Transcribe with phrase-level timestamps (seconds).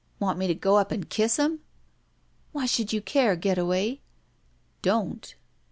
[0.19, 1.59] Want me to go up and kiss him?"
[2.53, 3.99] *'Why should you care, Getaway?"
[4.81, 5.35] ''Don't."